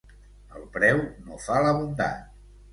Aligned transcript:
El 0.59 0.63
preu 0.77 1.03
no 1.29 1.39
fa 1.45 1.61
la 1.69 1.77
bondat. 1.79 2.29